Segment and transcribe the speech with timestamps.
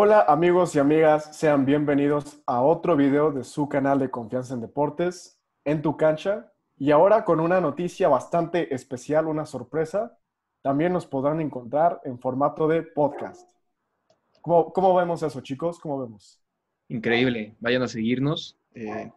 [0.00, 4.60] Hola amigos y amigas, sean bienvenidos a otro video de su canal de confianza en
[4.60, 6.52] deportes, en tu cancha.
[6.76, 10.16] Y ahora con una noticia bastante especial, una sorpresa,
[10.62, 13.50] también nos podrán encontrar en formato de podcast.
[14.40, 15.80] ¿Cómo, cómo vemos eso, chicos?
[15.80, 16.40] ¿Cómo vemos?
[16.86, 17.56] Increíble.
[17.58, 19.10] Vayan a seguirnos eh,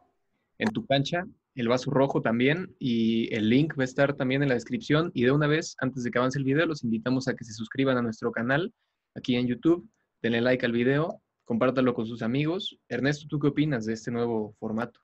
[0.57, 4.50] en tu cancha, el vaso rojo también, y el link va a estar también en
[4.50, 5.11] la descripción.
[5.13, 7.54] Y de una vez, antes de que avance el video, los invitamos a que se
[7.54, 8.73] suscriban a nuestro canal
[9.13, 9.88] aquí en YouTube
[10.21, 12.79] denle like al video, compártalo con sus amigos.
[12.87, 15.00] Ernesto, ¿tú qué opinas de este nuevo formato?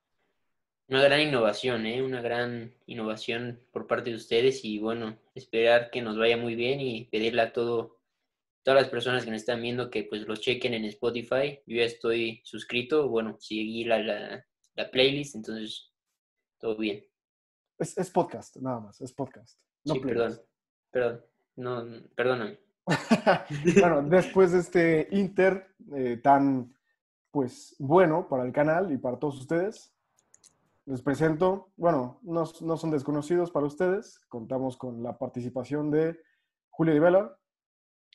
[0.88, 2.02] Una gran innovación, ¿eh?
[2.02, 6.80] Una gran innovación por parte de ustedes y bueno, esperar que nos vaya muy bien
[6.80, 8.00] y pedirle a todo,
[8.62, 11.60] todas las personas que nos están viendo que pues los chequen en Spotify.
[11.66, 14.02] Yo ya estoy suscrito, bueno, seguí la,
[14.74, 15.92] la, playlist, entonces
[16.58, 17.04] todo bien.
[17.78, 19.60] Es, podcast, nada más, es podcast.
[19.84, 20.40] sí, perdón,
[20.90, 21.24] perdón,
[21.56, 22.67] no, perdóname.
[23.80, 26.74] bueno, después de este Inter eh, tan
[27.30, 29.94] pues bueno para el canal y para todos ustedes,
[30.86, 36.18] les presento, bueno, no, no, son desconocidos para ustedes, contamos con la participación de
[36.70, 37.38] Julio Di Vela.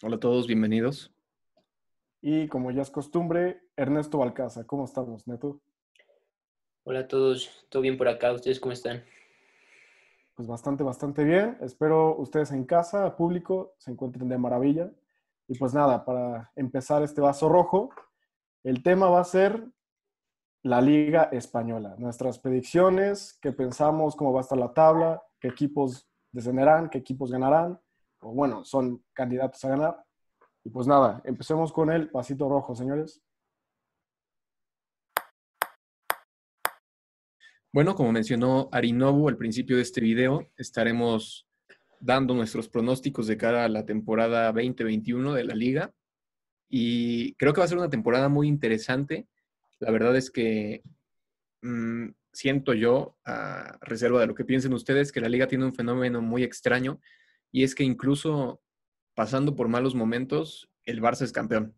[0.01, 1.13] Hola a todos, bienvenidos.
[2.21, 4.65] Y como ya es costumbre, Ernesto Balcaza.
[4.65, 5.61] ¿Cómo estamos, Neto?
[6.83, 8.33] Hola a todos, ¿todo bien por acá?
[8.33, 9.03] ¿Ustedes cómo están?
[10.35, 11.57] Pues bastante, bastante bien.
[11.61, 14.91] Espero ustedes en casa, público, se encuentren de maravilla.
[15.47, 17.89] Y pues nada, para empezar este vaso rojo,
[18.63, 19.67] el tema va a ser
[20.63, 21.95] la Liga Española.
[21.97, 27.31] Nuestras predicciones, qué pensamos, cómo va a estar la tabla, qué equipos descenderán, qué equipos
[27.31, 27.79] ganarán,
[28.21, 30.05] o bueno, son candidatos a ganar.
[30.63, 33.21] Y pues nada, empecemos con el pasito rojo, señores.
[37.73, 41.47] Bueno, como mencionó Arinobu al principio de este video, estaremos
[41.99, 45.91] dando nuestros pronósticos de cara a la temporada 2021 de la liga.
[46.69, 49.27] Y creo que va a ser una temporada muy interesante.
[49.79, 50.83] La verdad es que
[51.63, 55.73] mm, siento yo, a reserva de lo que piensen ustedes, que la liga tiene un
[55.73, 57.01] fenómeno muy extraño
[57.51, 58.61] y es que incluso
[59.15, 61.75] pasando por malos momentos, el Barça es campeón.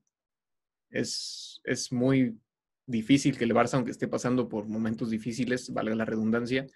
[0.90, 2.38] Es, es muy
[2.86, 6.68] difícil que el Barça, aunque esté pasando por momentos difíciles, valga la redundancia,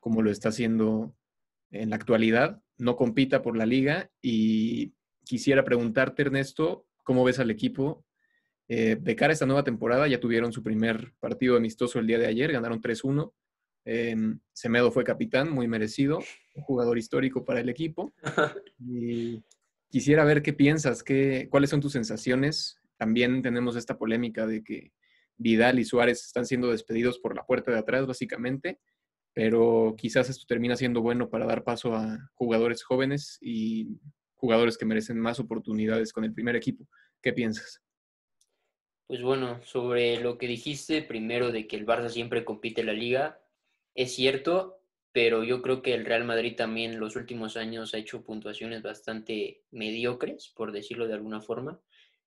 [0.00, 1.14] como lo está haciendo
[1.70, 7.50] en la actualidad, no compita por la liga y quisiera preguntarte, Ernesto, ¿cómo ves al
[7.50, 8.04] equipo?
[8.68, 12.18] Eh, de cara a esta nueva temporada, ya tuvieron su primer partido amistoso el día
[12.18, 13.32] de ayer, ganaron 3-1.
[13.84, 16.18] Em, Semedo fue capitán, muy merecido,
[16.54, 18.12] un jugador histórico para el equipo.
[18.78, 19.42] Y
[19.90, 22.78] quisiera ver qué piensas, qué, cuáles son tus sensaciones.
[22.96, 24.92] También tenemos esta polémica de que
[25.38, 28.80] Vidal y Suárez están siendo despedidos por la puerta de atrás, básicamente,
[29.32, 34.00] pero quizás esto termina siendo bueno para dar paso a jugadores jóvenes y
[34.34, 36.88] jugadores que merecen más oportunidades con el primer equipo.
[37.22, 37.82] ¿Qué piensas?
[39.06, 42.92] Pues bueno, sobre lo que dijiste primero de que el Barça siempre compite en la
[42.92, 43.40] liga,
[43.94, 44.82] es cierto,
[45.12, 48.82] pero yo creo que el Real Madrid también en los últimos años ha hecho puntuaciones
[48.82, 51.80] bastante mediocres, por decirlo de alguna forma,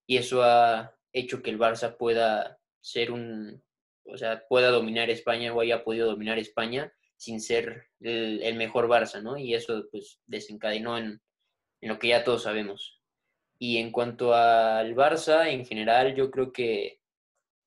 [0.07, 3.63] y eso ha hecho que el Barça pueda ser un,
[4.05, 9.21] o sea, pueda dominar España o haya podido dominar España sin ser el, mejor Barça,
[9.21, 9.37] ¿no?
[9.37, 11.21] Y eso pues desencadenó en,
[11.81, 12.99] lo que ya todos sabemos.
[13.59, 16.99] Y en cuanto al Barça, en general, yo creo que,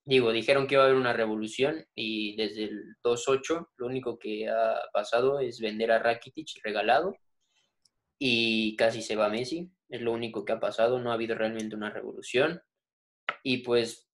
[0.04, 4.48] digo, dijeron que iba a haber una revolución y desde el 2-8 lo único que
[4.48, 7.16] ha pasado es vender a Rakitic regalado
[8.18, 11.76] y casi se va Messi, es lo único que ha pasado, no ha habido realmente
[11.76, 12.60] una revolución.
[13.42, 14.08] Y pues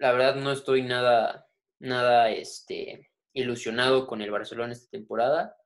[0.00, 1.46] la verdad no estoy nada,
[1.78, 5.56] nada este, ilusionado con el Barcelona esta temporada.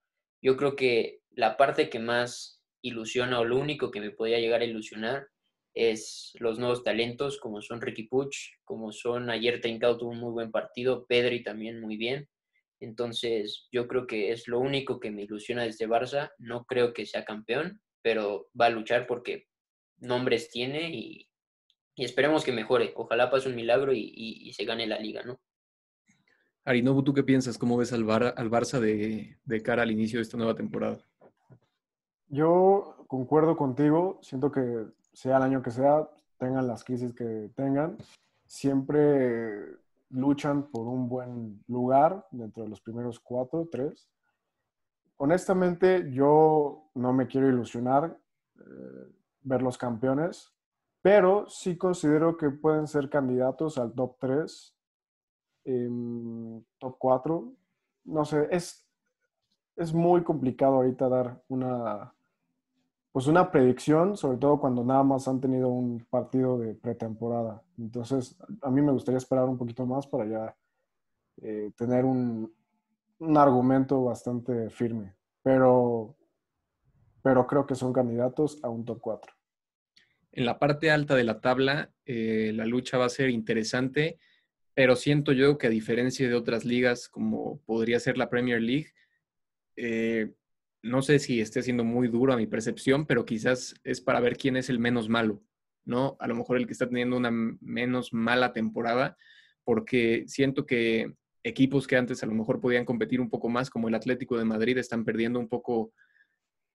[0.43, 4.61] Yo creo que la parte que más ilusiona o lo único que me podía llegar
[4.61, 5.28] a ilusionar
[5.72, 10.33] es los nuevos talentos como son Ricky Puch, como son ayer Trincao tuvo un muy
[10.33, 12.28] buen partido, Pedri también muy bien.
[12.81, 16.33] Entonces yo creo que es lo único que me ilusiona desde Barça.
[16.39, 19.47] No creo que sea campeón, pero va a luchar porque
[19.99, 21.28] nombres tiene y,
[21.97, 22.93] y esperemos que mejore.
[22.97, 25.39] Ojalá pase un milagro y, se gane la liga, ¿no?
[26.65, 27.59] Arinobu, ¿tú qué piensas?
[27.59, 30.98] ¿Cómo ves al, al Barça de, de, cara al inicio de esta nueva temporada?
[32.28, 34.18] Yo concuerdo contigo.
[34.22, 36.09] Siento que sea el año que sea,
[36.39, 37.98] tengan las crisis que tengan,
[38.47, 39.77] siempre
[40.09, 44.09] luchan por un buen lugar dentro de los primeros cuatro, tres.
[45.16, 48.18] Honestamente, yo no me quiero ilusionar
[48.59, 50.53] eh, ver los campeones
[51.04, 54.74] pero sí considero que pueden ser candidatos al top 3,
[56.78, 57.53] top 4.
[58.04, 58.89] No sé, es,
[59.77, 62.15] es muy complicado ahorita dar una,
[63.12, 67.62] pues una predicción, sobre todo cuando nada más han tenido un partido de pretemporada.
[67.77, 70.56] Entonces, a mí me gustaría esperar un poquito más para ya
[71.42, 72.51] eh, tener un,
[73.18, 75.15] un, argumento bastante firme.
[75.42, 76.15] Pero,
[77.21, 79.43] pero creo que son candidatos a un top 4.
[80.36, 84.19] En la parte alta de la tabla, eh, la lucha va a ser interesante,
[84.75, 88.89] pero siento yo que a diferencia de otras ligas, como podría ser la Premier League,
[89.77, 90.33] eh,
[90.83, 94.36] no sé si esté siendo muy duro a mi percepción, pero quizás es para ver
[94.36, 95.41] quién es el menos malo,
[95.84, 96.16] ¿no?
[96.19, 99.16] A lo mejor el que está teniendo una menos mala temporada,
[99.63, 101.15] porque siento que
[101.45, 104.45] equipos que antes a lo mejor podían competir un poco más, como el Atlético de
[104.45, 105.92] Madrid, están perdiendo un poco,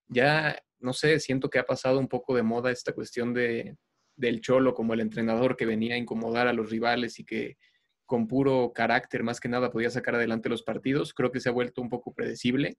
[0.09, 3.77] ya, no sé, siento que ha pasado un poco de moda esta cuestión de,
[4.15, 7.57] del cholo como el entrenador que venía a incomodar a los rivales y que
[8.05, 11.13] con puro carácter más que nada podía sacar adelante los partidos.
[11.13, 12.75] Creo que se ha vuelto un poco predecible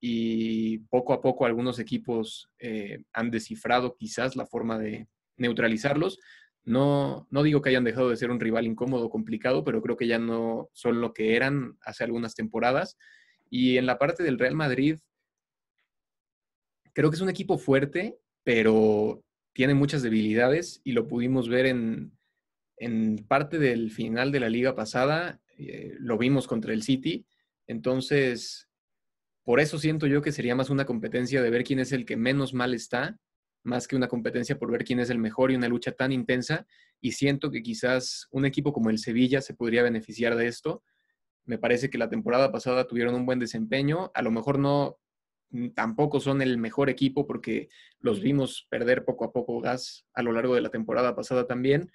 [0.00, 6.18] y poco a poco algunos equipos eh, han descifrado quizás la forma de neutralizarlos.
[6.64, 10.06] No, no digo que hayan dejado de ser un rival incómodo, complicado, pero creo que
[10.06, 12.96] ya no son lo que eran hace algunas temporadas.
[13.50, 14.98] Y en la parte del Real Madrid,
[16.92, 19.22] creo que es un equipo fuerte, pero
[19.52, 22.12] tiene muchas debilidades y lo pudimos ver en,
[22.76, 27.26] en parte del final de la liga pasada, eh, lo vimos contra el City.
[27.66, 28.68] Entonces,
[29.44, 32.16] por eso siento yo que sería más una competencia de ver quién es el que
[32.16, 33.18] menos mal está,
[33.62, 36.66] más que una competencia por ver quién es el mejor y una lucha tan intensa.
[37.00, 40.82] Y siento que quizás un equipo como el Sevilla se podría beneficiar de esto.
[41.44, 44.10] Me parece que la temporada pasada tuvieron un buen desempeño.
[44.14, 44.98] A lo mejor no,
[45.74, 47.68] tampoco son el mejor equipo porque
[48.00, 51.90] los vimos perder poco a poco gas a lo largo de la temporada pasada también,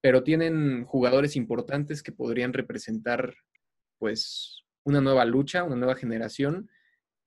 [0.00, 3.34] pero tienen jugadores importantes que podrían representar
[3.98, 6.68] pues una nueva lucha, una nueva generación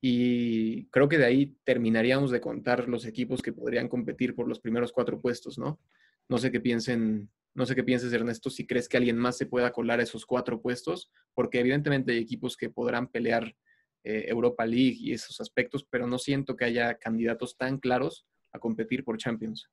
[0.02, 4.60] y creo que de ahí terminaríamos de contar los equipos que podrían competir por los
[4.60, 5.80] primeros cuatro puestos, ¿no?
[6.30, 9.46] No sé qué piensen, no sé qué pienses, Ernesto, si crees que alguien más se
[9.46, 13.56] pueda colar a esos cuatro puestos, porque evidentemente hay equipos que podrán pelear
[14.04, 18.60] eh, Europa League y esos aspectos, pero no siento que haya candidatos tan claros a
[18.60, 19.69] competir por Champions.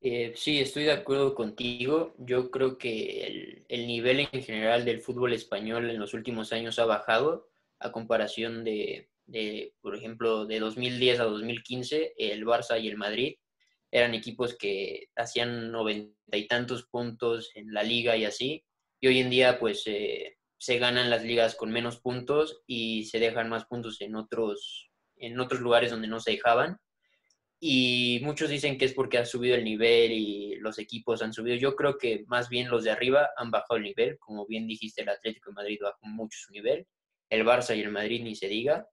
[0.00, 2.14] Eh, sí, estoy de acuerdo contigo.
[2.18, 6.78] Yo creo que el, el, nivel en general del fútbol español en los últimos años
[6.78, 7.48] ha bajado
[7.78, 13.36] a comparación de, de, por ejemplo, de 2010 a 2015, el Barça y el Madrid
[13.90, 18.64] eran equipos que hacían noventa y tantos puntos en la liga y así,
[19.00, 23.18] y hoy en día pues eh, se ganan las ligas con menos puntos y se
[23.18, 26.78] dejan más puntos en otros, en otros lugares donde no se dejaban.
[27.58, 31.56] Y muchos dicen que es porque ha subido el nivel y los equipos han subido.
[31.56, 34.18] Yo creo que más bien los de arriba han bajado el nivel.
[34.18, 36.86] Como bien dijiste, el Atlético de Madrid bajó mucho su nivel.
[37.30, 38.86] El Barça y el Madrid ni se diga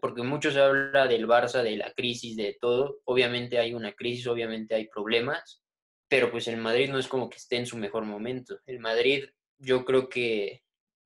[0.00, 3.00] porque mucho se habla del Barça, de la crisis, de todo.
[3.04, 5.62] Obviamente hay una crisis, obviamente hay problemas,
[6.08, 8.58] pero pues el Madrid no es como que esté en su mejor momento.
[8.66, 9.24] El Madrid
[9.58, 10.62] yo creo que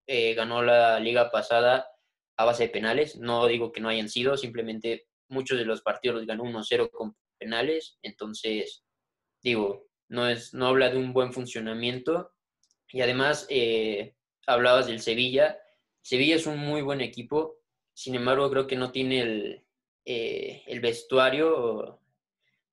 [0.07, 1.87] eh, ganó la liga pasada
[2.37, 3.17] a base de penales.
[3.17, 7.17] No digo que no hayan sido, simplemente muchos de los partidos los ganó 1-0 con
[7.39, 7.99] penales.
[8.03, 8.85] Entonces,
[9.43, 12.33] digo, no, es, no habla de un buen funcionamiento.
[12.89, 14.15] Y además, eh,
[14.47, 15.59] hablabas del Sevilla.
[16.03, 17.63] Sevilla es un muy buen equipo,
[17.95, 19.65] sin embargo, creo que no tiene el,
[20.05, 22.01] eh, el vestuario,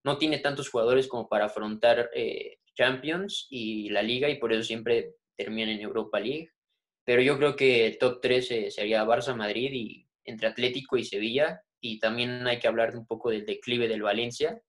[0.04, 4.64] no tiene tantos jugadores como para afrontar eh, Champions y la liga y por eso
[4.64, 6.52] siempre termina en Europa League.
[7.10, 11.60] Pero yo creo que el top 3 sería Barça, Madrid y entre Atlético y Sevilla.
[11.82, 14.62] Y también hay que hablar un poco del declive del Valencia,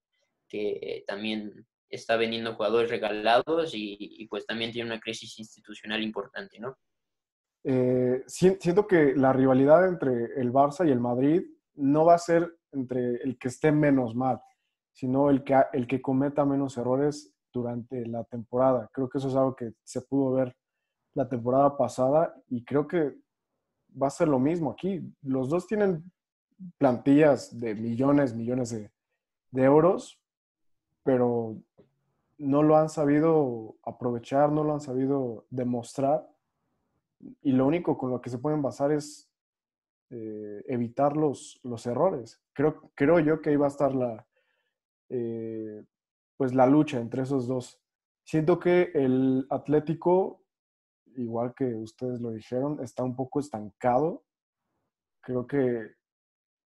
[0.49, 6.59] que también está vendiendo jugadores regalados y, y pues también tiene una crisis institucional importante,
[6.59, 6.79] ¿no?
[7.63, 11.43] Eh, siento que la rivalidad entre el Barça y el Madrid
[11.75, 14.41] no va a ser entre el que esté menos mal,
[14.93, 18.89] sino el que, el que cometa menos errores durante la temporada.
[18.95, 20.57] Creo que eso es algo que se pudo ver
[21.15, 23.17] la temporada pasada y creo que
[24.01, 25.03] va a ser lo mismo aquí.
[25.23, 26.11] Los dos tienen
[26.79, 28.91] plantillas de millones, millones de,
[29.51, 30.21] de euros,
[31.03, 31.57] pero
[32.39, 36.29] no lo han sabido aprovechar, no lo han sabido demostrar
[37.43, 39.31] y lo único con lo que se pueden basar es
[40.11, 42.41] eh, evitar los, los errores.
[42.53, 44.27] Creo, creo yo que ahí va a estar la,
[45.09, 45.85] eh,
[46.37, 47.81] pues la lucha entre esos dos.
[48.25, 50.43] Siento que el Atlético,
[51.21, 54.25] igual que ustedes lo dijeron, está un poco estancado.
[55.23, 55.95] Creo que,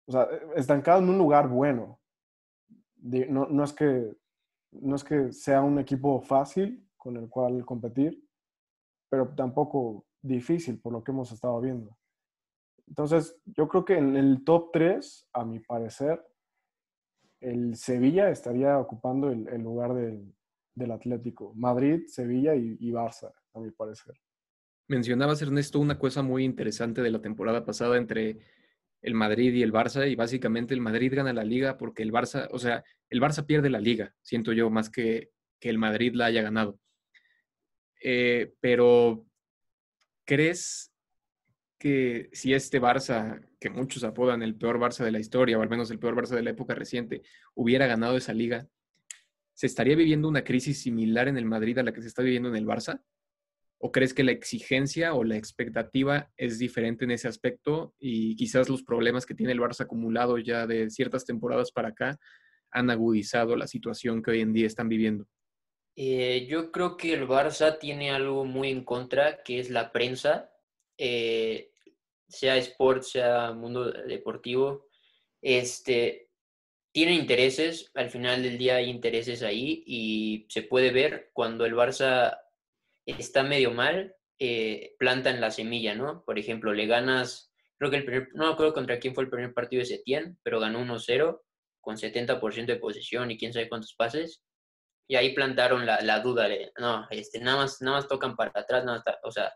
[0.07, 2.01] o sea, estancado en un lugar bueno.
[2.97, 4.15] No, no, es que,
[4.73, 8.23] no es que sea un equipo fácil con el cual competir,
[9.09, 11.97] pero tampoco difícil por lo que hemos estado viendo.
[12.87, 16.27] Entonces, yo creo que en el top 3, a mi parecer,
[17.41, 20.35] el Sevilla estaría ocupando el, lugar del,
[20.91, 21.53] Atlético.
[21.55, 24.15] Madrid, Sevilla y, y Barça, a mi parecer.
[24.91, 28.39] Mencionabas, Ernesto, una cosa muy interesante de la temporada pasada entre
[29.03, 32.49] el Madrid y el Barça, y básicamente el Madrid gana la liga porque el Barça,
[32.51, 35.31] o sea, el Barça pierde la liga, siento yo, más que,
[35.61, 36.81] que el Madrid la haya ganado.
[38.03, 39.25] Eh, pero,
[40.25, 40.93] ¿crees
[41.79, 45.71] que si este Barça, que muchos apodan el peor Barça de la historia, o al
[45.71, 47.23] menos el peor Barça de la época reciente,
[47.55, 48.67] hubiera ganado esa liga,
[49.55, 52.49] ¿se estaría viviendo una crisis similar en el Madrid a la que se está viviendo
[52.49, 53.01] en el Barça?
[53.83, 58.69] ¿O crees que la exigencia o la expectativa es diferente en ese aspecto y quizás
[58.69, 62.19] los problemas que tiene el Barça acumulado ya de ciertas temporadas para acá
[62.71, 65.27] han agudizado la situación que hoy en día están viviendo?
[65.97, 70.53] Eh, yo creo que el Barça tiene algo muy en contra, que es la prensa,
[70.99, 71.73] eh,
[72.29, 74.89] sea sport, sea mundo deportivo.
[75.41, 76.29] Este,
[76.93, 81.75] tiene intereses, al final del día hay intereses ahí y se puede ver cuando el
[81.75, 82.40] Barça
[83.19, 86.25] está medio mal, eh, plantan la semilla, ¿no?
[86.25, 89.31] Por ejemplo, le ganas, creo que el primer, no me acuerdo contra quién fue el
[89.31, 91.43] primer partido de Setién, pero ganó 1-0
[91.81, 94.43] con 70% de posesión y quién sabe cuántos pases.
[95.09, 98.53] Y ahí plantaron la, la duda de, no, este, nada, más, nada más tocan para
[98.55, 99.53] atrás, nada o sea,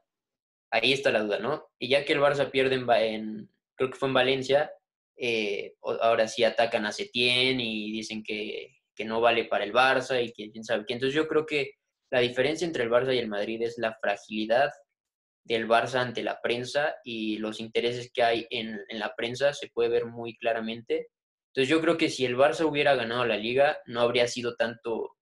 [0.70, 1.68] ahí está la duda, ¿no?
[1.78, 4.72] Y ya que el Barça pierde en, creo que fue en Valencia,
[5.16, 10.22] eh, ahora sí atacan a Setién y dicen que, que no vale para el Barça
[10.22, 10.94] y quién sabe qué.
[10.94, 11.74] Entonces yo creo que
[12.14, 14.70] la diferencia entre el Barça y el Madrid es la fragilidad
[15.42, 19.88] del Barça ante la prensa y los intereses que hay en, la prensa se puede
[19.88, 21.08] ver muy claramente.
[21.48, 25.16] Entonces yo creo que si el Barça hubiera ganado la liga, no habría sido tanto,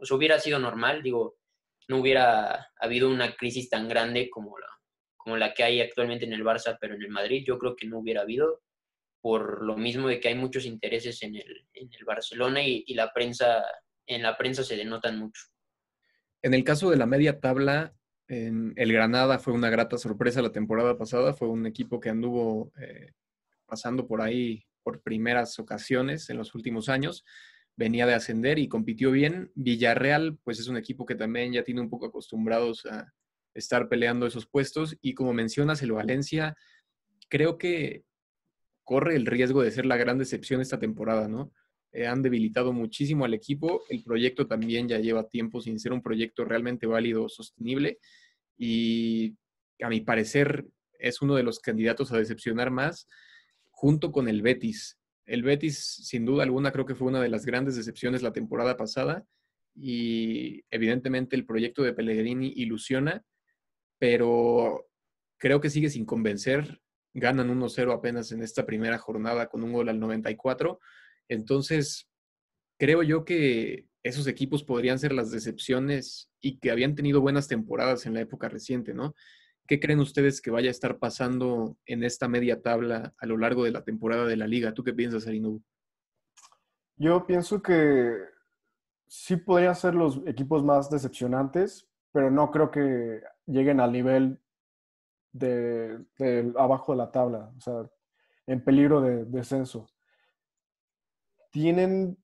[0.00, 1.34] sea, hubiera sido normal, digo,
[1.88, 4.68] no hubiera habido una crisis tan grande como la,
[5.16, 7.88] como la que hay actualmente en el Barça, pero en el Madrid yo creo que
[7.88, 8.62] no hubiera habido,
[9.20, 12.94] por lo mismo de que hay muchos intereses en el, en el Barcelona y, y
[12.94, 13.64] la prensa,
[14.06, 15.42] en la prensa se denotan mucho.
[16.44, 17.94] En el caso de la media tabla,
[18.28, 21.32] en el Granada fue una grata sorpresa la temporada pasada.
[21.32, 23.12] Fue un equipo que anduvo eh,
[23.64, 27.24] pasando por ahí por primeras ocasiones en los últimos años.
[27.76, 29.52] Venía de ascender y compitió bien.
[29.54, 33.10] Villarreal, pues es un equipo que también ya tiene un poco acostumbrados a
[33.54, 34.98] estar peleando esos puestos.
[35.00, 36.58] Y como mencionas, el Valencia,
[37.30, 38.04] creo que
[38.82, 41.52] corre el riesgo de ser la gran decepción esta temporada, ¿no?
[41.94, 43.84] Eh, han debilitado muchísimo al equipo.
[43.88, 47.98] El proyecto también ya lleva tiempo sin ser un proyecto realmente válido, sostenible.
[48.58, 49.36] Y
[49.80, 50.66] a mi parecer
[50.98, 53.06] es uno de los candidatos a decepcionar más,
[53.70, 54.98] junto con el Betis.
[55.24, 58.76] El Betis, sin duda alguna, creo que fue una de las grandes decepciones la temporada
[58.76, 59.24] pasada.
[59.76, 63.24] Y evidentemente el proyecto de Pellegrini ilusiona,
[63.98, 64.88] pero
[65.38, 66.80] creo que sigue sin convencer.
[67.12, 70.80] Ganan 1-0 apenas en esta primera jornada con un gol al 94
[71.28, 72.08] entonces,
[72.78, 78.04] creo yo que esos equipos podrían ser las decepciones y que habían tenido buenas temporadas
[78.06, 79.14] en la época reciente, ¿no?
[79.66, 83.64] ¿Qué creen ustedes que vaya a estar pasando en esta media tabla a lo largo
[83.64, 84.74] de la temporada de la liga?
[84.74, 85.62] ¿Tú qué piensas, Arinu?
[86.96, 88.14] Yo pienso que
[89.08, 94.38] sí podrían ser los equipos más decepcionantes, pero no creo que lleguen al nivel
[95.32, 96.04] de,
[96.58, 97.90] abajo de la tabla, o sea,
[98.46, 99.88] en peligro de descenso
[101.54, 102.18] tienen,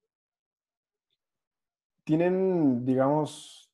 [2.02, 3.70] tienen, digamos,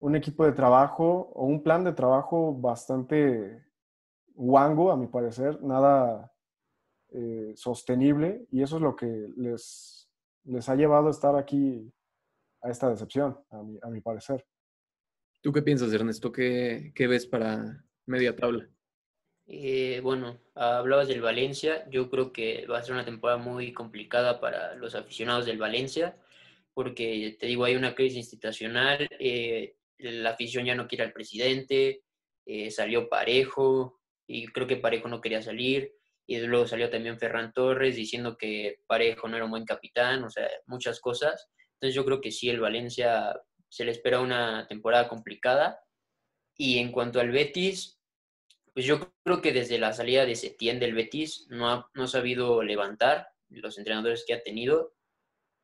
[0.00, 3.64] un equipo de trabajo o un plan de trabajo bastante
[4.34, 6.30] guango, a mi parecer, nada
[7.08, 10.10] eh, sostenible, y eso es lo que les,
[10.44, 11.90] les ha llevado a estar aquí
[12.60, 14.46] a esta decepción, a mi, a mi parecer.
[15.40, 16.30] ¿Tú qué piensas, Ernesto?
[16.30, 18.68] ¿Qué, ¿Qué, ves para media tabla?
[19.48, 21.88] Eh, bueno, hablabas del Valencia.
[21.90, 26.16] Yo creo que va a ser una temporada muy complicada para los aficionados del Valencia,
[26.74, 32.02] porque te digo, hay una crisis institucional, eh, la afición ya no quiere al presidente,
[32.44, 35.94] eh, salió Parejo, y creo que Parejo no quería salir,
[36.26, 40.30] y luego salió también Ferran Torres diciendo que Parejo no era un buen capitán, o
[40.30, 41.48] sea, muchas cosas.
[41.74, 43.34] Entonces yo creo que sí, el Valencia
[43.68, 45.80] se le espera una temporada complicada.
[46.58, 47.95] Y en cuanto al Betis,
[48.76, 52.06] pues yo creo que desde la salida de Setién del Betis no ha, no ha
[52.06, 54.92] sabido levantar los entrenadores que ha tenido.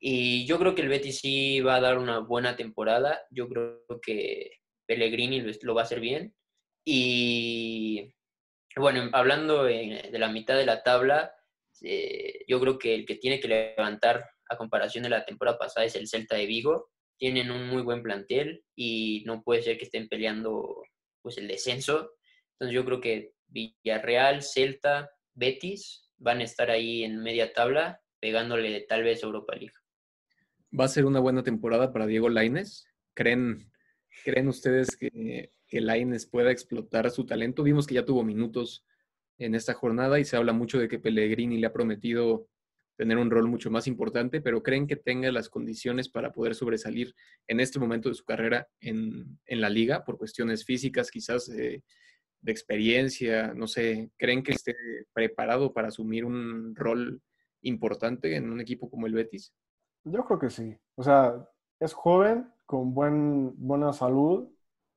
[0.01, 3.21] Y yo creo que el Betis sí va a dar una buena temporada.
[3.31, 4.53] Yo creo que
[4.87, 6.35] Pellegrini lo, va a hacer bien.
[6.87, 8.15] Y
[8.77, 11.35] bueno, hablando de la mitad de la tabla,
[11.83, 15.85] eh, yo creo que el que tiene que levantar a comparación de la temporada pasada
[15.85, 16.89] es el Celta de Vigo.
[17.19, 20.83] Tienen un muy buen plantel y no puede ser que estén peleando
[21.21, 22.13] pues el descenso.
[22.63, 28.83] Entonces yo creo que Villarreal, Celta, Betis van a estar ahí en media tabla pegándole
[28.89, 29.75] tal vez Europa League.
[30.79, 32.87] ¿Va a ser una buena temporada para Diego Laines?
[33.15, 33.69] ¿Creen,
[34.23, 37.65] ¿creen ustedes que, que Laines pueda explotar su talento?
[37.65, 38.87] Vimos que ya tuvo minutos
[39.39, 42.49] en esta jornada y se habla mucho de que Pellegrini le ha prometido
[42.97, 47.13] tener un rol mucho más importante, pero creen que tenga las condiciones para poder sobresalir
[47.49, 51.51] en este momento de su carrera en, la liga por cuestiones físicas, quizás
[52.43, 54.75] de experiencia, no sé, ¿creen que esté
[55.13, 57.23] preparado para asumir un rol
[57.63, 59.55] importante en un equipo como el Betis?
[60.05, 60.77] Yo creo que sí.
[60.97, 64.49] O sea, es joven, con buen, buena salud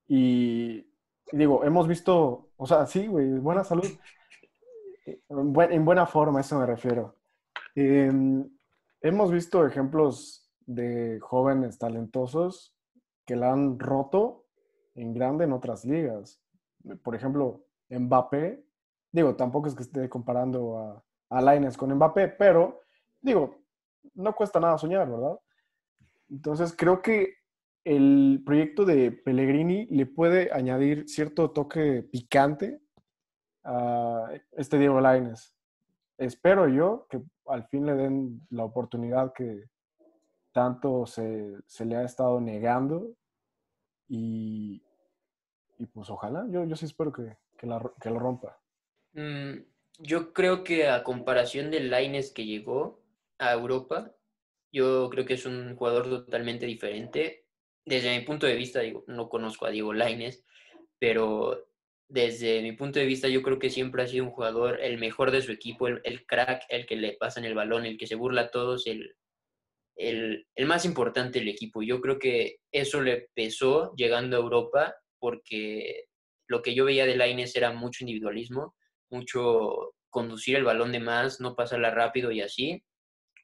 [0.07, 0.87] y,
[1.31, 3.87] digo, hemos visto, o sea, sí, güey, buena salud.
[5.29, 7.15] En, buena forma, eso me refiero.
[7.75, 8.49] Em,
[9.01, 12.75] hemos visto ejemplos de jóvenes talentosos
[13.25, 14.45] que la han roto
[14.95, 16.41] en grande en otras ligas.
[17.03, 18.63] Por ejemplo, Mbappé,
[19.11, 22.81] digo, tampoco es que esté comparando a, a Laines con Mbappé, pero
[23.21, 23.55] digo,
[24.13, 25.39] no cuesta nada soñar, ¿verdad?
[26.29, 27.35] Entonces creo que
[27.83, 32.81] el proyecto de Pellegrini le puede añadir cierto toque picante
[33.63, 35.53] a este Diego Laines.
[36.17, 39.65] Espero yo que al fin le den la oportunidad que
[40.51, 43.13] tanto se, le ha estado negando
[44.07, 44.81] y,
[45.77, 48.59] y pues ojalá, yo, yo sí espero que, que, lo rompa.
[49.13, 49.59] Mm,
[49.99, 53.03] yo creo que a comparación del Laines que llegó
[53.37, 54.15] a Europa,
[54.71, 57.45] yo creo que es un jugador totalmente diferente.
[57.85, 60.43] Desde mi punto de vista, digo, no conozco a Diego Laines,
[60.99, 61.67] pero
[62.07, 65.31] desde mi punto de vista, yo creo que siempre ha sido un jugador el mejor
[65.31, 68.15] de su equipo, el, crack, el que le pasa en el balón, el que se
[68.15, 69.15] burla a todos, el,
[69.95, 71.81] el, el, más importante del equipo.
[71.81, 76.05] Yo creo que eso le pesó llegando a Europa porque
[76.47, 78.75] lo que yo veía de Laines era mucho individualismo,
[79.09, 82.83] mucho conducir el balón de más, no pasarla rápido y así.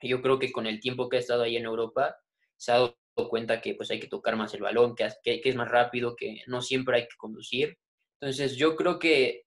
[0.01, 2.15] Yo creo que con el tiempo que ha estado ahí en Europa,
[2.57, 2.97] se ha dado
[3.29, 6.41] cuenta que pues hay que tocar más el balón, que, que es más rápido, que
[6.47, 7.77] no siempre hay que conducir
[8.21, 9.45] entonces yo creo que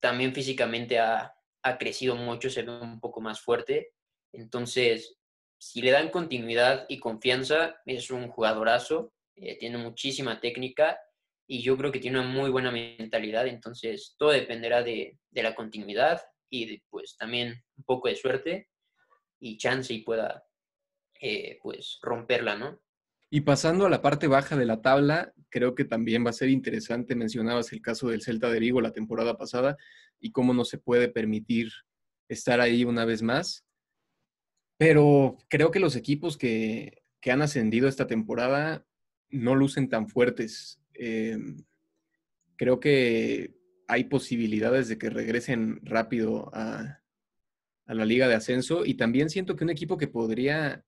[0.00, 1.34] también físicamente ha,
[1.78, 3.92] crecido mucho, se ve un poco más fuerte.
[4.32, 5.16] Entonces,
[5.58, 10.98] si le dan continuidad y confianza, es un jugadorazo, eh, tiene muchísima técnica
[11.46, 13.46] y yo creo que tiene una muy buena mentalidad.
[13.46, 18.68] Entonces, todo dependerá de, la continuidad y pues también un poco de suerte
[19.40, 20.44] y chance y pueda
[21.20, 22.80] eh, pues romperla, ¿no?
[23.30, 26.50] Y pasando a la parte baja de la tabla, creo que también va a ser
[26.50, 27.16] interesante.
[27.16, 29.76] Mencionabas el caso del Celta de Vigo la temporada pasada
[30.20, 31.72] y cómo no se puede permitir
[32.28, 33.64] estar ahí una vez más.
[34.78, 38.86] Pero creo que los equipos que, han ascendido esta temporada
[39.30, 40.78] no lucen tan fuertes.
[40.94, 41.56] Em,
[42.56, 43.54] creo que
[43.88, 47.00] hay posibilidades de que regresen rápido a,
[47.86, 50.84] la liga de ascenso y también siento que un equipo que podría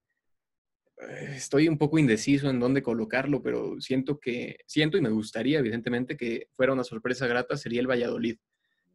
[1.36, 6.16] estoy un poco indeciso en dónde colocarlo, pero siento que, siento y me gustaría, evidentemente,
[6.16, 8.38] que fuera una sorpresa grata, sería el Valladolid.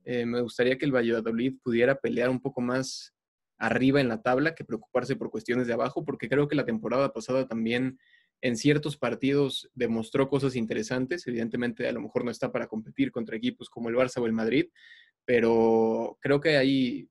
[0.03, 3.13] Eh, me gustaría que el Valladolid pudiera pelear un poco más
[3.57, 7.13] arriba en la tabla que preocuparse por cuestiones de abajo, porque creo que la temporada
[7.13, 7.99] pasada también
[8.41, 11.25] en ciertos partidos demostró cosas interesantes.
[11.27, 14.33] Evidentemente, a lo mejor no está para competir contra equipos como el Barça o el
[14.33, 14.67] Madrid,
[15.25, 17.09] pero creo que hay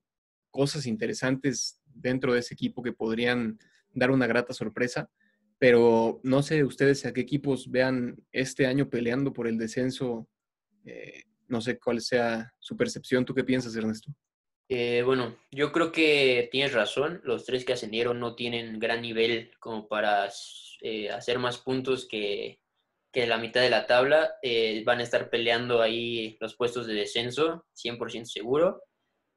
[0.51, 3.57] cosas interesantes dentro de ese equipo que podrían
[3.93, 5.09] dar una grata sorpresa.
[5.57, 10.27] Pero no sé ustedes a qué equipos vean este año peleando por el descenso.
[10.85, 13.25] Eh, no sé cuál sea su percepción.
[13.25, 14.13] ¿Tú qué piensas, Ernesto?
[14.73, 17.19] Eh, bueno, yo creo que tienes razón.
[17.25, 20.29] Los tres que ascendieron no tienen gran nivel como para
[20.79, 22.61] eh, hacer más puntos que,
[23.11, 24.35] que, la mitad de la tabla.
[24.85, 28.81] van a estar peleando ahí los puestos de descenso, 100% seguro.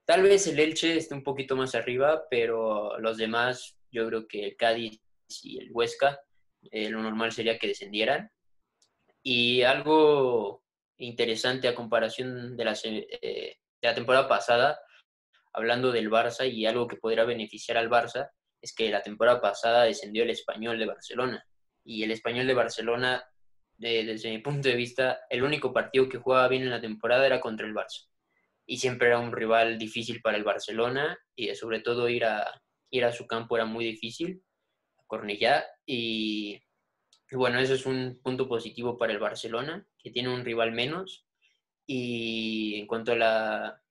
[0.07, 4.45] Tal vez el Elche esté un poquito más arriba, pero los demás yo creo que
[4.45, 5.01] el Cádiz
[5.43, 6.21] y el Huesca,
[6.71, 8.31] eh, lo normal sería que descendieran.
[9.21, 10.63] Y algo
[10.99, 14.79] interesante a comparación de la, eh, de la temporada pasada,
[15.55, 19.85] hablando del Barça y algo que podría beneficiar al Barça, es que la temporada pasada
[19.85, 21.45] descendió el español de Barcelona.
[21.85, 23.25] Y el español de Barcelona,
[23.77, 27.41] desde mi punto de vista, el único partido que jugaba bien en la temporada era
[27.41, 28.09] contra el Barça.
[28.67, 32.47] Y siempre era un rival difícil para el Barcelona y sobre todo ir a,
[32.95, 34.43] ir a su campo era muy difícil,
[34.99, 36.63] a Cornellá, y,
[37.33, 41.27] bueno, eso es un punto positivo para el Barcelona, que tiene un rival menos,
[41.87, 43.83] y en cuanto a, la,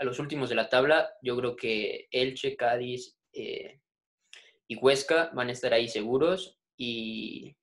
[0.00, 3.80] a los últimos de la tabla, yo creo que Elche, Cádiz eh,
[4.66, 7.54] y Huesca van a estar ahí seguros, y,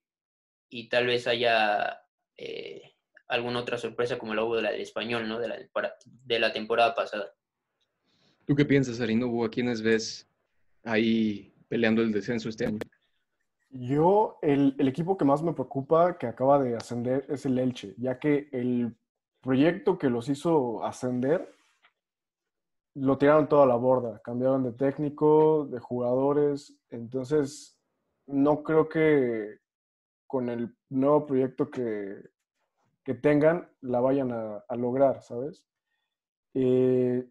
[0.69, 1.99] y tal vez haya...
[2.37, 2.93] Eh,
[3.27, 5.37] alguna otra sorpresa como la hubo de la del español, ¿no?
[5.37, 5.57] De la,
[6.05, 7.33] de la temporada pasada.
[8.45, 9.43] ¿Tú qué piensas, Arinobu?
[9.43, 10.29] ¿A quiénes ves
[10.85, 12.79] ahí peleando el descenso este año?
[13.69, 17.95] Yo, el, el, equipo que más me preocupa que acaba de ascender es el Elche,
[17.97, 18.95] ya que el
[19.41, 21.56] proyecto que los hizo ascender
[22.99, 27.79] lo tiraron toda la borda, cambiaron de técnico, de jugadores, entonces
[28.25, 29.59] no creo que
[30.25, 32.21] con el nuevo proyecto que,
[33.03, 35.63] que tengan la vayan a, lograr, ¿sabes?
[36.55, 37.29] Eh,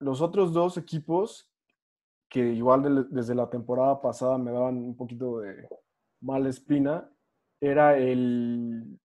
[0.00, 1.50] los otros dos equipos
[2.28, 5.66] que igual de, desde la temporada pasada me daban un poquito de
[6.20, 7.10] mala espina,
[7.58, 9.00] era el,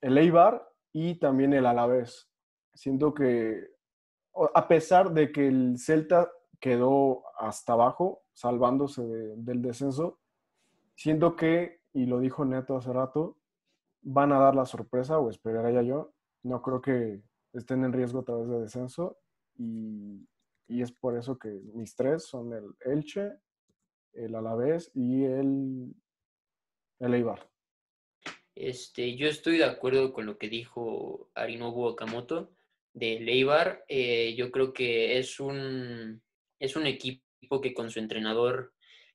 [0.00, 2.30] el Eibar y también el Alavés.
[2.72, 3.75] Siento que
[4.54, 10.18] a pesar de que el Celta quedó hasta abajo, salvándose del descenso,
[10.94, 13.38] siento que, y lo dijo Neto hace rato,
[14.02, 16.12] van a dar la sorpresa, o esperaría yo.
[16.42, 17.22] No creo que
[17.52, 19.18] estén en riesgo a través de descenso.
[19.58, 20.28] Y,
[20.68, 23.32] y es por eso que mis tres son el Elche,
[24.12, 25.94] el Alavés y el,
[27.00, 27.48] el Eibar.
[28.54, 32.55] Este, yo estoy de acuerdo con lo que dijo Arinobu Okamoto
[32.96, 33.84] de Leibar.
[33.88, 36.22] Eh, yo creo que es un,
[36.58, 38.72] es un equipo que con su entrenador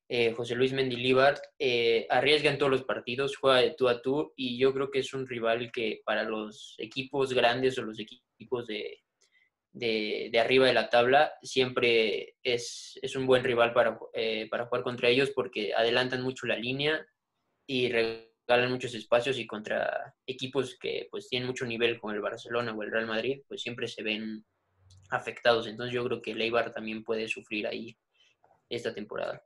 [0.07, 4.33] eh, José Luis Mendilíbar eh, arriesga en todos los partidos, juega de tú a tú
[4.35, 8.67] y yo creo que es un rival que para los equipos grandes o los equipos
[8.67, 8.99] de,
[9.71, 13.97] de, arriba de la tabla siempre es, es un buen rival para,
[14.49, 17.03] para jugar contra ellos porque adelantan mucho la línea
[17.65, 17.89] y
[18.51, 22.83] regalan muchos espacios y contra equipos que pues tienen mucho nivel como el Barcelona o
[22.83, 24.43] el Real Madrid, pues siempre se ven
[25.09, 25.67] afectados.
[25.67, 27.97] Entonces yo creo que el también puede sufrir ahí
[28.69, 29.41] esta temporada.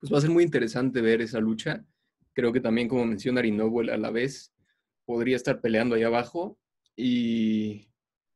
[0.00, 1.84] Pues va a ser muy interesante ver esa lucha.
[2.32, 4.52] Creo que también, como menciona Arinovo, a la vez
[5.04, 6.58] podría estar peleando ahí abajo.
[6.96, 7.88] Y,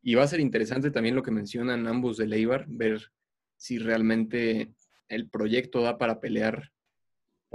[0.03, 3.11] y, va a ser interesante también lo que mencionan ambos del Eibar, ver
[3.57, 4.73] si realmente
[5.09, 6.73] el proyecto da para pelear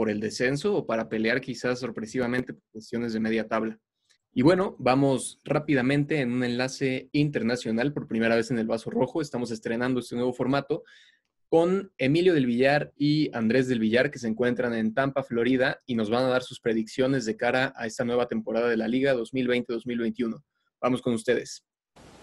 [0.02, 3.78] por el descenso o para pelear quizás sorpresivamente por cuestiones de media tabla.
[4.34, 9.22] Y bueno, vamos rápidamente en un enlace internacional por primera vez en el Vaso Rojo.
[9.22, 10.82] Estamos estrenando este nuevo formato
[11.50, 15.94] con Emilio del Villar y Andrés del Villar, que se encuentran en Tampa, Florida, y
[15.94, 19.14] nos van a dar sus predicciones de cara a esta nueva temporada de la Liga
[19.14, 20.42] 2020-2021.
[20.82, 21.64] Vamos con ustedes.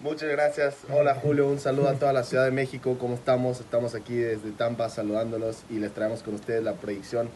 [0.01, 0.75] Muchas gracias.
[0.91, 2.97] Hola Julio, un saludo a toda la Ciudad de México.
[2.99, 3.61] ¿Cómo estamos?
[3.61, 7.29] Estamos aquí desde Tampa saludándolos y les traemos con ustedes la predicción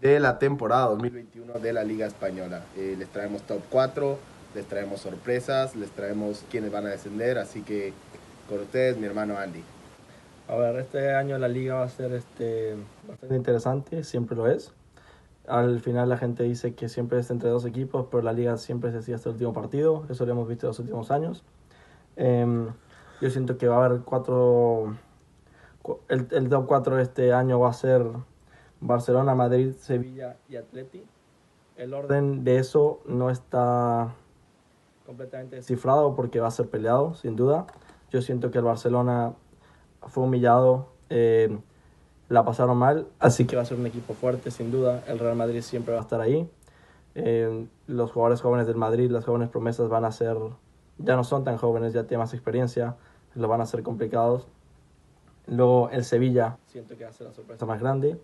[0.00, 2.62] de la temporada 2021 de la Liga Española.
[2.76, 4.18] Eh, les traemos top 4,
[4.54, 7.92] les traemos sorpresas, les traemos quienes van a descender, así que
[8.48, 9.62] con ustedes mi hermano Andy.
[10.48, 14.72] A ver, este año la liga va a ser este, bastante interesante, siempre lo es.
[15.46, 18.90] Al final la gente dice que siempre es entre dos equipos, pero la liga siempre
[18.90, 21.44] se hacía hasta el último partido, eso lo hemos visto en los últimos años.
[22.16, 22.68] Em,
[23.20, 24.96] yo siento que va a haber cuatro,
[26.08, 28.02] el, el top 4 de este año va a ser
[28.80, 31.04] Barcelona, Madrid, Sevilla y Atleti.
[31.76, 34.14] El orden de eso no está
[35.06, 37.66] completamente descifrado porque va a ser peleado, sin duda.
[38.10, 39.34] Yo siento que el Barcelona
[40.08, 41.58] fue humillado, eh,
[42.28, 45.02] la pasaron mal, así que va a ser un equipo fuerte, sin duda.
[45.06, 46.48] El Real Madrid siempre va a estar ahí.
[47.14, 50.36] Eh, los jugadores jóvenes del Madrid, las jóvenes promesas van a ser,
[50.98, 52.96] ya no son tan jóvenes, ya tienen más experiencia,
[53.34, 54.46] lo van a ser complicados.
[55.46, 58.20] Luego el Sevilla, siento que va a ser la sorpresa más grande.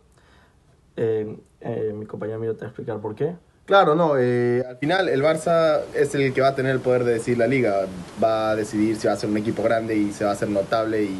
[0.97, 3.35] Eh, eh, mi compañero te va a explicar por qué.
[3.67, 7.05] Claro, no, eh, al final el Barça es el que va a tener el poder
[7.05, 7.87] de decidir la liga,
[8.23, 10.49] va a decidir si va a ser un equipo grande y se va a hacer
[10.49, 11.19] notable y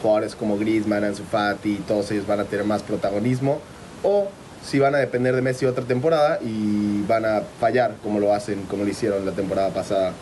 [0.00, 3.60] jugadores como Griezmann, Ansu Fati, todos ellos van a tener más protagonismo
[4.04, 4.28] o
[4.62, 8.62] si van a depender de Messi otra temporada y van a fallar como lo hacen,
[8.66, 10.12] como lo hicieron la temporada pasada.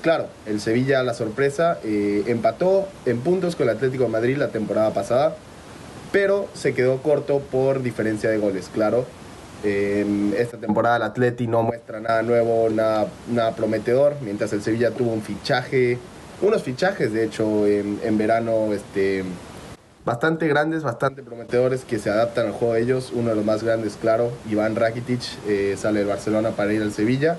[0.00, 4.94] claro, el Sevilla, la sorpresa, empató en puntos con el Atlético de Madrid la temporada
[4.94, 5.36] pasada
[6.12, 9.06] pero se quedó corto por diferencia de goles, claro.
[9.62, 15.22] esta temporada el Atleti no muestra nada nuevo, nada, prometedor, mientras el Sevilla tuvo un
[15.22, 15.98] fichaje,
[16.42, 19.24] unos fichajes de hecho en, verano este,
[20.04, 23.12] bastante grandes, bastante prometedores que se adaptan al juego de ellos.
[23.14, 26.92] Uno de los más grandes, claro, Iván Rakitic, eh, sale del Barcelona para ir al
[26.92, 27.38] Sevilla.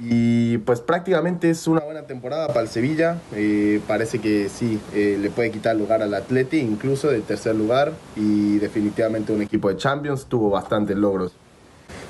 [0.00, 3.18] Y pues prácticamente es una buena temporada para el Sevilla.
[3.34, 7.92] Eh, parece que sí, eh, le puede quitar lugar al Atleti, incluso del tercer lugar.
[8.16, 11.32] Y definitivamente un equipo de Champions tuvo bastantes logros.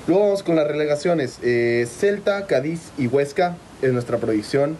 [0.07, 1.39] Luego vamos con las relegaciones.
[1.43, 4.77] Eh, Celta, Cádiz y Huesca es nuestra predicción.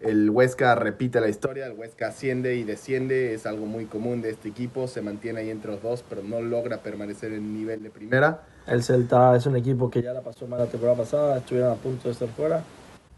[0.00, 4.30] El Huesca repite la historia, el Huesca asciende y desciende, es algo muy común de
[4.30, 7.90] este equipo, se mantiene ahí entre los dos, pero no logra permanecer en nivel de
[7.90, 8.42] primera.
[8.66, 11.74] El Celta es un equipo que ya la pasó mal la temporada pasada, estuvieron a
[11.74, 12.62] punto de estar fuera.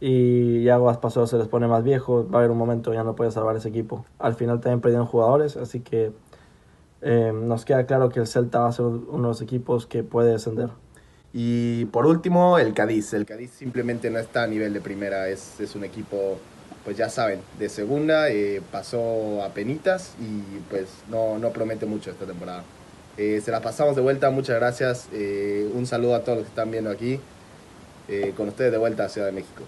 [0.00, 3.14] y ya Paso se les pone más viejo, va a haber un momento ya no
[3.14, 4.04] puede salvar ese equipo.
[4.18, 6.10] Al final también perdieron jugadores, así que
[7.00, 10.02] eh, nos queda claro que el Celta va a ser uno de los equipos que
[10.02, 10.70] puede descender.
[11.32, 13.14] Y por último, el Cádiz.
[13.14, 16.38] El Cádiz simplemente no está a nivel de primera, es, es un equipo,
[16.84, 22.10] pues ya saben, de segunda, eh, pasó a penitas y pues no, no promete mucho
[22.10, 22.64] esta temporada.
[23.16, 25.08] Eh, se la pasamos de vuelta, muchas gracias.
[25.12, 27.20] un saludo a todos los que están viendo aquí.
[28.36, 29.62] con ustedes de vuelta a Ciudad de México.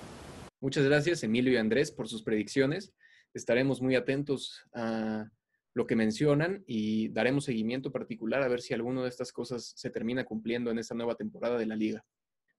[0.60, 2.92] Muchas gracias, Emilio y Andrés, por sus predicciones.
[3.34, 5.28] Estaremos muy atentos a
[5.74, 9.90] lo que mencionan y daremos seguimiento particular a ver si alguna de estas cosas se
[9.90, 12.04] termina cumpliendo en esta nueva temporada de la liga.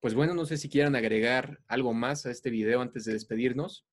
[0.01, 3.85] Pues bueno, no sé si quieran agregar algo más a este video antes de despedirnos.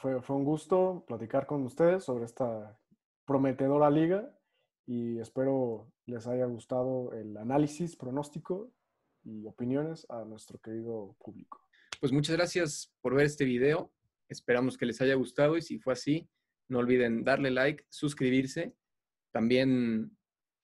[0.00, 2.78] Fue, fue un gusto platicar con ustedes sobre esta
[3.24, 4.34] prometedora liga
[4.86, 8.72] y espero les haya gustado el análisis, pronóstico
[9.24, 11.60] y opiniones a nuestro querido público.
[12.00, 13.92] Pues muchas gracias por ver este video.
[14.28, 16.28] Esperamos que les haya gustado y si fue así,
[16.68, 18.74] no olviden darle like, suscribirse.
[19.30, 20.16] También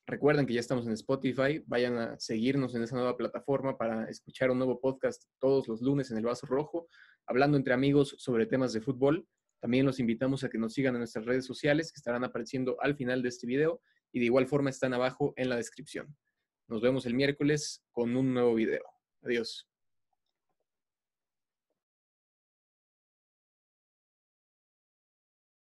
[0.08, 1.62] recuerden que ya estamos en Spotify.
[1.66, 6.10] Vayan a seguirnos en esa nueva plataforma para escuchar un nuevo podcast todos los lunes
[6.10, 6.88] en el Vaso Rojo,
[7.26, 9.28] hablando entre amigos sobre temas de fútbol.
[9.60, 12.96] También los invitamos a que nos sigan en nuestras redes sociales que estarán apareciendo al
[12.96, 16.16] final de este video y de igual forma están abajo en la descripción.
[16.68, 18.84] Nos vemos el miércoles con un nuevo video.
[19.22, 19.68] Adiós.